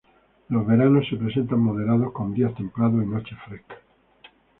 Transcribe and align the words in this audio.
Los 0.49 0.65
veranos 0.65 1.05
se 1.07 1.15
presentan 1.15 1.59
moderados, 1.59 2.11
con 2.11 2.33
días 2.33 2.55
templados 2.55 3.03
y 3.03 3.05
noches 3.07 3.37
frescas. 3.47 3.77